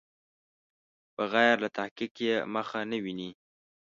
بغیر 1.15 1.55
له 1.63 1.69
تحقیق 1.77 2.13
یې 2.27 2.35
مخه 2.53 2.79
نه 2.91 2.97
ویني. 3.03 3.29